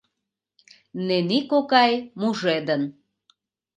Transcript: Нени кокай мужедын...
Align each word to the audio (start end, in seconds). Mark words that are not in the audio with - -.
Нени 1.07 1.39
кокай 1.51 1.93
мужедын... 2.19 2.83